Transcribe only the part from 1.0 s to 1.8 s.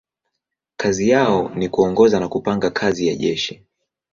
yao ni